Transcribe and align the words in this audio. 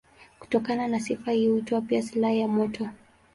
Kutokana 0.39 0.87
na 0.87 0.99
sifa 0.99 1.31
hii 1.31 1.47
huitwa 1.49 1.81
pia 1.81 2.01
silaha 2.01 2.33
ya 2.33 2.47
moto. 2.47 2.89